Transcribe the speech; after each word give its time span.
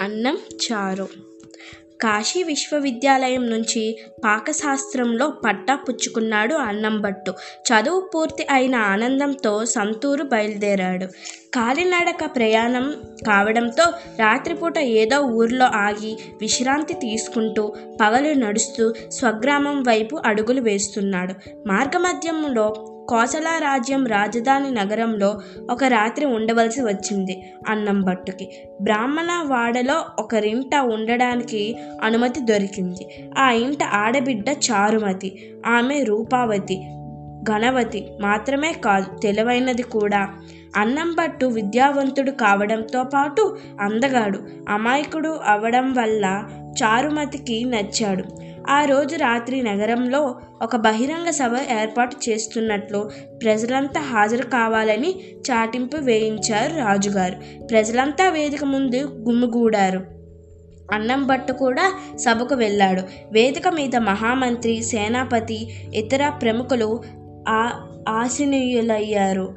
అన్నం 0.00 0.38
చారు. 0.54 1.08
కాశీ 2.00 2.42
విశ్వవిద్యాలయం 2.42 3.50
నుంచి 3.50 3.98
పాకశాస్త్రంలో 4.24 5.30
పట్టా 5.30 5.74
పుచ్చుకున్నాడు 5.74 6.54
అన్నంభట్టు 6.54 7.34
చదువు 7.68 8.10
పూర్తి 8.14 8.46
అయిన 8.50 8.74
ఆనందంతో 8.74 9.64
సంతూరు 9.64 10.22
బయలుదేరాడు. 10.22 11.04
కాలినడక 11.54 12.36
ప్రయాణం 12.36 12.96
కావడంతో 13.26 13.92
రాత్రిపూట 14.18 14.78
ఏదో 14.78 15.20
ఊర్లో 15.20 15.66
ఆగి 15.66 16.18
విశ్రాంతి 16.40 16.94
తీసుకుంటూ 16.94 17.74
పగలు 18.00 18.34
నడుస్తూ 18.34 18.94
స్వగ్రామం 19.10 19.82
వైపు 19.82 20.22
అడుగులు 20.26 20.60
వేస్తున్నాడు. 20.60 21.34
మార్గమధ్యంలో 21.68 22.89
కోసల 23.10 23.48
రాజ్యం 23.58 24.06
రాజధాని 24.06 24.70
నగరంలో 24.70 25.40
ఒక 25.70 25.84
రాత్రి 25.84 26.26
ఉండవలసి 26.26 26.80
వచ్చింది. 26.80 27.52
అన్నం 27.68 28.00
భట్టుకి 28.02 28.48
బ్రాహ్మణ 28.82 29.44
వాడలో 29.46 30.04
ఒకరింట 30.18 30.76
ఉండడానికి 30.76 31.76
అనుమతి 32.02 32.40
దొరికింది. 32.40 33.30
ఆ 33.38 33.50
ఇంట 33.50 33.84
ఆడబిడ్డ 33.84 34.44
చారుమతి. 34.48 35.54
ఆమె 35.66 36.02
రూపావతి. 36.02 36.76
ఘనవతి. 37.42 38.08
మాత్రమే 38.20 38.72
కాదు 38.72 39.18
తెలివైనది 39.18 39.82
కూడా. 39.82 40.28
అన్నంభట్టు 40.76 41.46
విద్యావంతుడు 41.46 42.30
కావడంతో 42.30 43.04
పాటు 43.04 43.56
అందగాడు. 43.80 44.38
అమాయకుడు 44.68 45.28
అవడం 45.28 45.94
వల్ల 45.94 46.48
చారుమతికి 46.82 47.64
నచ్చాడు. 47.64 48.24
ఆ 48.68 48.84
రోజు 48.84 49.16
రాత్రి 49.16 49.62
నగరంలో 49.62 50.40
ఒక 50.62 50.76
బహిరంగ 50.76 51.30
సభ 51.30 51.54
ఏర్పాటు 51.80 52.16
చేస్తున్నట్లు 52.28 53.10
ప్రజలంతా 53.42 54.00
హాజరు 54.00 54.46
కావాలని 54.46 55.14
చాటింపు 55.50 55.96
వేయించారు 55.96 56.76
రాజుగారు. 56.76 57.66
ప్రజలంతా 57.66 58.28
వేదిక 58.28 58.64
ముందు 58.64 58.96
గుమ్మిగూడారు 58.96 60.20
అన్నం 60.92 61.26
భట్టు 61.26 61.52
కూడా 61.52 61.92
సభకు 62.16 62.54
వెళ్ళాడు. 62.54 63.02
వేదిక 63.32 63.68
మీద 63.68 63.96
మహామంత్రి 63.96 64.82
సేనాపతి 64.82 65.68
ఇతర 65.94 66.28
ప్రముఖులు 66.28 67.02
ఆ 67.48 67.88
ఆశనీయులయ్యారు. 68.08 69.54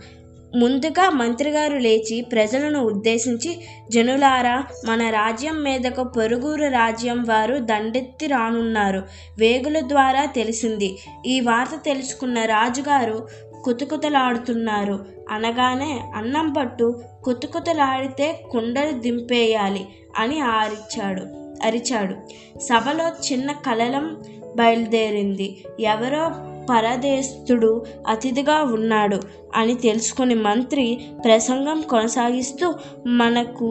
ముందుగా 0.56 1.10
మంత్రిగారు 1.10 1.78
లేచి 1.78 2.22
ప్రజలను 2.22 2.80
ఉద్దేశించి 2.80 3.62
జనులారా 3.92 4.64
మన 4.86 5.10
రాజ్యం 5.10 5.64
మీదకు 5.64 6.04
పొరుగురు 6.04 6.66
రాజ్యం 6.66 7.24
వారు 7.24 7.58
దండెత్తి 7.58 8.28
రానున్నారు. 8.28 9.04
వేగుల 9.38 9.80
ద్వారా 9.80 10.26
తెలిసింది. 10.26 10.98
ఈ 11.26 11.40
వార్త 11.40 11.72
తెలుసుకున్న 11.86 12.46
రాజుగారు 12.46 13.28
కుతుకుతలాడుతున్నారు. 13.64 15.06
అనగానే 15.32 16.12
అన్నం 16.16 16.54
పట్టు 16.54 17.02
కుతుకుతలాడితే 17.24 18.44
కుండలు 18.52 18.92
దింపేయాలి 18.92 19.88
అని 20.18 20.40
ఆరిచ్చాడు. 20.40 21.22
అరిచాడు. 21.66 22.16
సభలో 22.60 23.32
చిన్న 23.32 23.52
కలలం 23.52 24.24
బయలుదేరింది. 24.56 25.64
ఎవరో 25.80 26.53
పరదేశుడు 26.70 27.86
అతిథిగా 28.08 28.64
ఉన్నాడు 28.64 29.20
అని 29.56 29.76
తెలుసుకుని 29.76 30.36
మంత్రి 30.36 30.86
ప్రసంగం 31.26 31.82
కొనసాగిస్తూ 31.82 32.74
మనకు 33.08 33.70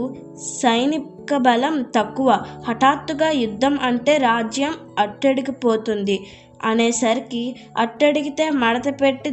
సైనిక 0.60 1.36
బలం 1.36 1.82
తక్కువ 1.96 2.30
హఠాత్తుగా 2.68 3.30
యుద్ధం 3.30 3.78
అంటే 3.82 4.18
రాజ్యం 4.18 4.74
అట్టడిగిపోతుంది 4.98 6.20
అనేసరికి 6.64 7.56
అట్టడిగితే 7.78 8.50
మడత 8.50 8.88
పెట్టి 9.02 9.30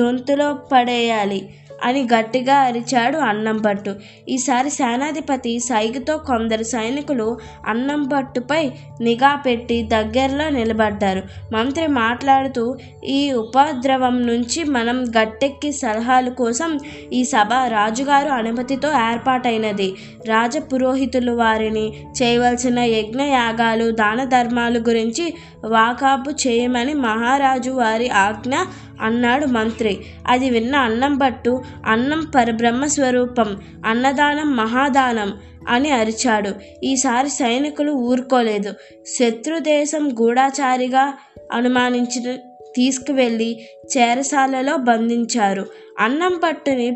దొంతులో 0.00 0.58
పడేయాలి. 0.72 1.48
అని 1.84 2.08
గట్టిగా 2.14 2.54
అరిచాడు 2.54 3.18
అన్నంపట్టు. 3.18 3.94
ఈసారి 4.28 4.70
సేనాధిపతి 4.70 5.58
సైగుతో 5.58 6.18
కొందరు 6.18 6.62
సైనికులు 6.62 7.38
అన్నంపట్టుపై 7.66 8.70
నిఘా 9.00 9.34
పెట్టి 9.34 9.82
దగ్గరలో 9.82 10.48
నిలబడ్డారు. 10.48 11.22
మంత్రి 11.52 11.86
మాట్లాడుతూ 11.86 12.76
ఈ 13.04 13.32
ఉపద్రవం 13.32 14.26
నుంచి 14.26 14.64
మనం 14.64 15.04
గట్టెక్కి 15.04 15.72
సలహాల 15.72 16.28
కోసం 16.28 16.78
ఈ 17.12 17.24
సభ 17.24 17.52
రాజుగారు 17.68 18.28
అనుమతితో 18.28 18.88
ఏర్పాటైనది. 18.88 19.94
రాజపురోహితులు 20.26 21.32
వారిని 21.32 21.92
చేయవలసిన 22.22 22.78
యజ్ఞయాగాలు 22.78 23.90
దాన 23.90 24.24
ధర్మాలు 24.24 24.78
గురించి 24.78 25.34
వాకాపు 25.64 26.30
చేయమని 26.30 26.94
మహారాజు 26.94 27.70
వారి 27.70 28.10
ఆజ్ఞ 28.10 28.54
అన్నాడు 29.00 29.46
మంత్రి. 29.46 29.98
అది 30.26 30.50
విన్న 30.50 30.76
అన్నం 30.76 31.18
భట్టు 31.18 31.62
అన్నం 31.86 32.32
పరబ్రహ్మ 32.34 32.86
స్వరూపం 32.86 33.56
అన్నదానం 33.86 34.56
మహాదానం 34.56 35.32
అని 35.68 35.90
అరిచాడు. 35.90 36.50
ఈసారి 36.84 37.28
సైనికులు 37.28 37.92
ఊరుకోలేదు. 37.92 38.74
శత్రుదేశం 39.06 40.12
గూఢాచారిగా 40.12 41.14
అనుమానించిన 41.52 42.36
తీసుకువెళ్ళి 42.76 43.68
చేరసాలలో 43.98 44.76
బంధించారు. 44.76 45.66
అన్నం 45.98 46.40
పట్టుని 46.44 46.90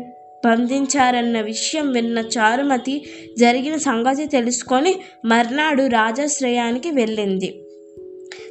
బంధించారన్న 0.45 1.41
విషయం 1.41 1.91
విన్న 1.91 2.19
చారుమతి 2.19 3.05
జరిగిన 3.39 3.77
సంగతి 3.77 4.25
తెలుసుకొని 4.25 4.95
మర్నాడు 5.25 5.83
రాజాశ్రయానికి 5.83 6.91
వెళ్ళింది. 6.91 7.63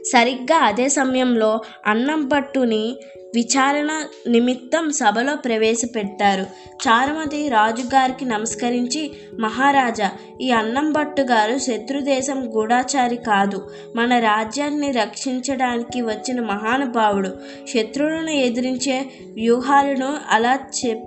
సరిగ్గా 0.04 0.58
అదే 0.58 0.88
సమయంలో 0.88 1.60
అన్నం 1.86 2.28
పట్టుని 2.28 2.96
విచారణ 3.34 4.04
నిమిత్తం 4.28 4.90
సభలో 4.90 5.36
ప్రవేశపెట్టారు. 5.36 6.42
చారుమతి 6.88 7.48
రాజుగారికి 7.48 8.24
నమస్కరించి 8.24 9.12
మహారాజా 9.40 10.10
ఈ 10.40 10.50
అన్నం 10.50 10.92
భట్టు 10.92 11.22
గారు 11.22 11.58
శత్రుదేశం 11.58 12.56
గూఢాచారి 12.56 13.16
కాదు. 13.16 13.70
మన 13.96 14.18
రాజ్యాన్ని 14.18 14.90
రక్షించడానికి 14.90 16.02
వచ్చిన 16.02 16.40
మహానుభావుడు. 16.40 17.28
శత్రువులను 17.66 18.30
ఎదిరించే 18.30 19.06
వ్యూహాలను 19.32 20.16
అలా 20.30 20.58
చెప్ 20.86 21.04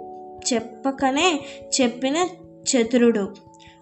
చెప్పకనే 0.53 1.39
చెప్పిన 1.81 2.27
చతురుడు. 2.71 3.35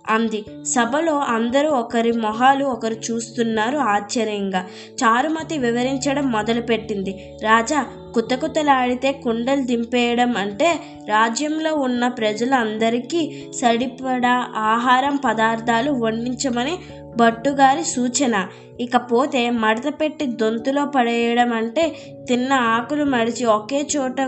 అంది. 0.09 0.45
సభలో 0.63 1.17
అందరూ 1.17 1.69
ఒకరి 1.69 2.11
మొహాలు 2.11 2.65
ఒకరు 2.65 2.93
చూస్తున్నారు 2.93 3.77
ఆశ్చర్యంగా. 3.77 4.65
చారుమతి 4.95 5.57
వివరించడం 5.57 6.31
మొదలుపెట్టింది. 6.31 7.37
రాజా 7.43 7.85
కుతకుతలాడితే 8.13 9.11
కుండలు 9.11 9.61
దింపేయడం 9.61 10.37
అంటే 10.37 10.79
రాజ్యంలో 11.09 11.75
ఉన్న 11.75 12.07
ప్రజలందరికీ 12.07 13.51
సరిపడా 13.61 14.47
ఆహారం 14.55 15.15
పదార్థాలు 15.15 15.91
వండించమని 15.91 16.79
భట్టుగారి 17.17 17.83
సూచన. 17.83 18.47
ఇకపోతే 18.79 19.49
మడత 19.49 19.93
పెట్టి 20.01 20.25
దొంతులో 20.25 20.85
పడేయడం 20.85 21.53
అంటే 21.53 21.95
తిన్న 22.27 22.53
ఆకులు 22.53 23.03
మడిచి 23.03 23.45
ఒకే 23.45 23.87
చోట 23.97 24.21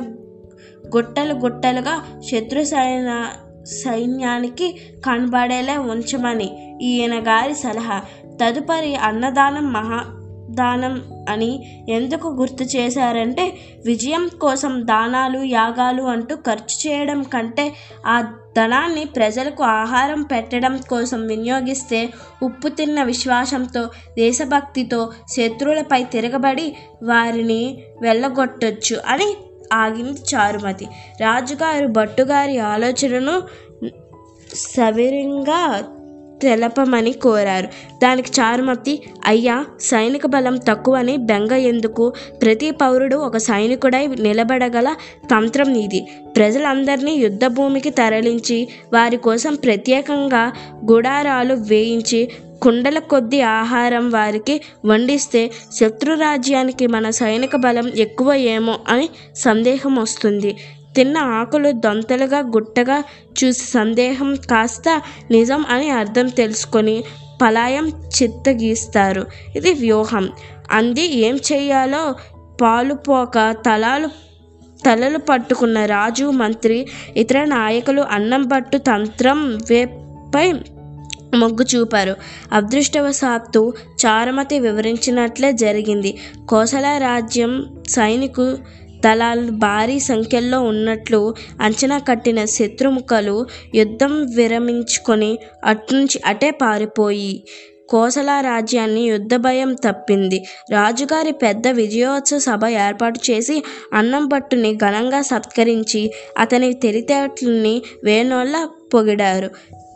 గుట్టలు 0.96 1.34
గుట్టలుగా 1.34 2.22
శత్రు 2.32 2.64
సైన 2.64 3.28
సైన్యానికి 3.66 4.80
కనబడేలా 5.06 5.80
ఉంచమని 5.80 6.78
ఈయన 6.82 7.20
గారి 7.20 7.56
సలహా. 7.56 8.02
తదుపరి 8.42 8.96
అన్నదానం 8.96 9.74
మహాదానం 9.74 11.02
అని 11.30 11.68
ఎందుకు 11.90 12.28
గుర్తు 12.28 12.64
చేశారంటే 12.64 13.54
విజయం 13.86 14.28
కోసం 14.42 14.82
దానాలు 14.82 15.44
యాగాలు 15.44 16.04
అంటూ 16.04 16.36
ఖర్చు 16.36 16.90
చేయడం 16.90 17.24
కంటే 17.24 17.76
ఆ 18.06 18.22
ధనాన్ని 18.58 19.06
ప్రజలకు 19.06 19.64
ఆహారం 19.64 20.22
పెట్టడం 20.22 20.78
కోసం 20.90 21.28
వినియోగిస్తే 21.28 22.14
ఉప్పు 22.44 22.68
తిన్న 22.68 23.04
విశ్వాసంతో 23.04 23.90
దేశభక్తితో 24.18 25.12
శత్రువులపై 25.30 26.04
తిరగబడి 26.04 26.76
వారిని 27.04 27.78
వెళ్ళగొట్టొచ్చు 28.02 29.02
అని 29.08 29.36
ఆగింది 29.74 30.22
చారుమతి. 30.36 30.88
రాజుగారు 31.22 31.88
భట్టుగారి 31.88 32.58
ఆలోచనను 32.58 33.42
సవిరంగా 34.56 35.84
తెలపమని 36.42 37.12
కోరారు. 37.12 37.68
దానికి 38.04 38.42
చారుమతి 38.42 39.02
అయ్యా 39.26 39.66
సైనిక 39.80 40.28
బలం 40.28 40.56
తక్కువని 40.56 41.18
బెంగ 41.18 41.54
ఎందుకు? 41.54 42.14
ప్రతి 42.42 42.72
పౌరుడు 42.72 43.16
ఒక 43.16 43.38
సైనికుడై 43.38 44.08
నిలబడగల 44.08 44.96
తంత్రం 45.32 45.76
ఇది. 45.76 46.08
ప్రజలందరినీ 46.38 47.14
యుద్ధ 47.14 47.46
భూమికి 47.46 47.90
తరలించి 47.90 48.68
వారి 48.94 49.18
కోసం 49.18 49.56
ప్రత్యేకంగా 49.56 50.54
గుడారాలు 50.92 51.54
వేయించి 51.54 52.30
కుండల 52.64 53.00
కొద్ది 53.00 53.42
ఆహారం 53.42 54.10
వారికి 54.10 54.62
వండిస్తే 54.86 55.52
శత్రురాజ్యానికి 55.72 56.88
మన 56.88 57.10
సైనిక 57.10 57.56
బలం 57.56 57.88
ఎక్కువ 57.88 58.34
ఏమో 58.34 58.80
అని 58.88 59.10
సందేహం 59.36 59.96
వస్తుంది. 59.96 60.58
తిన్న 60.96 61.18
ఆకులు 61.18 61.72
దొంతలుగా 61.72 62.40
గుట్టగా 62.40 63.04
చూసి 63.44 63.66
సందేహం 63.66 64.36
కాస్త 64.36 65.02
నిజం 65.32 65.66
అని 65.70 65.90
అర్థం 65.90 66.28
తెలుసుకొని 66.28 67.04
పలాయం 67.42 67.90
చిత్తగీస్తారు. 67.90 69.28
ఇది 69.56 69.74
వ్యూహం. 69.74 70.30
అంది 70.72 71.16
ఏం 71.16 71.40
చేయాలో 71.54 72.16
పాలుపోక 72.62 73.56
తలాలు 73.66 74.08
తలలు 74.86 75.18
పట్టుకున్న 75.18 75.86
రాజు 75.86 76.26
మంత్రి 76.26 76.88
ఇతర 77.18 77.44
నాయకులు 77.44 78.02
అన్నం 78.02 78.48
పట్టు 78.48 78.78
తంత్రం 78.78 79.58
వేపై 79.70 80.54
మొగ్గు 81.36 81.66
చూపారు. 81.76 82.16
అదృష్టవశాత్తు 82.52 83.74
చారుమతి 84.06 84.60
వివరించినట్లే 84.60 85.52
జరిగింది. 85.52 86.18
కోసల 86.50 86.98
రాజ్యం 86.98 87.84
సైనికు 87.90 88.58
దళాలు 89.06 89.52
భారీ 89.52 90.00
సంఖ్యలో 90.00 90.62
ఉన్నట్లు 90.62 91.34
అంచనా 91.62 92.00
కట్టిన 92.00 92.46
శత్రుముఖలు 92.46 93.46
యుద్ధం 93.76 94.14
విరమించుకొని 94.36 95.40
అట్నుంచి 95.64 96.22
అటే 96.26 96.52
పారిపోయి 96.52 97.44
కోసల 97.90 98.32
రాజ్యాన్ని 98.42 99.02
యుద్ధ 99.02 99.36
భయం 99.36 99.74
తప్పింది. 99.74 100.44
రాజుగారి 100.72 101.32
పెద్ద 101.32 101.68
విజయోత్సవ 101.68 102.38
సభ 102.38 102.66
ఏర్పాటు 102.68 103.20
చేసి 103.32 103.64
అన్నం 103.94 104.28
పట్టుని 104.28 104.76
ఘనంగా 104.76 105.22
సత్కరించి 105.22 106.12
అతని 106.38 106.74
తెలితేటల్ని 106.74 107.82
వేణోళ్ళ 108.04 108.68
పొగిడారు. 108.94 109.50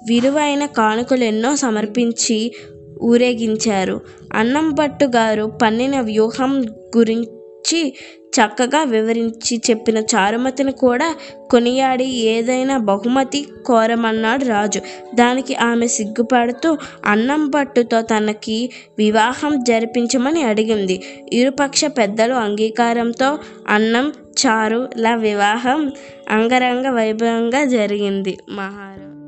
విలువైన 0.07 0.65
కానుకలు 0.65 1.23
ఎన్నో 1.23 1.55
సమర్పించి 1.55 2.55
ఊరేగించారు. 3.01 4.01
అన్నంపట్టు 4.33 5.05
గారు 5.05 5.59
పన్నిన 5.61 5.99
వ్యూహం 5.99 6.65
గురించి 6.97 7.95
చక్కగా 8.27 8.83
వివరించి 8.83 9.61
చెప్పిన 9.69 9.97
చారుమతిని 9.97 10.71
కూడా 10.71 11.15
కొనియాడి 11.51 12.05
ఏదైనా 12.05 12.77
బహుమతి 12.77 13.47
కోరమన్నాడు 13.65 14.45
రాజు. 14.45 14.81
దానికి 15.15 15.55
ఆమె 15.55 15.87
సిగ్గుపడుతూ 15.87 16.77
అన్నం 17.05 17.49
పట్టుతో 17.49 18.01
తనకి 18.01 18.69
వివాహం 18.97 19.63
జరిపించమని 19.63 20.43
అడిగింది. 20.43 21.01
ఇరుపక్ష 21.33 21.85
పెద్దలు 21.85 22.33
అంగీకారంతో 22.33 23.39
అన్నం 23.67 24.13
చారుల 24.45 25.15
వివాహం 25.15 25.91
అంగరంగ 26.29 26.87
వైభవంగా 26.87 27.65
జరిగింది. 27.65 28.37
మహారాజు 28.49 29.26